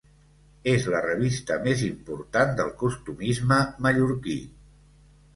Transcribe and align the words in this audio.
És 0.69 0.85
la 0.93 1.01
revista 1.05 1.57
més 1.67 1.83
important 1.87 2.53
del 2.59 2.71
costumisme 2.79 3.59
mallorquí. 3.89 4.39